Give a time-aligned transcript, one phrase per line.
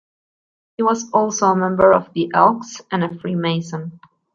[0.77, 3.99] He was also a member of the Elks and a freemason.